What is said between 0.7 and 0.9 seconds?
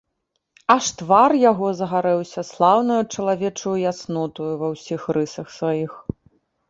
Аж